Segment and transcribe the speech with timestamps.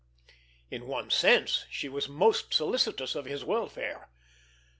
[0.71, 4.09] In one sense she was most solicitous of his welfare!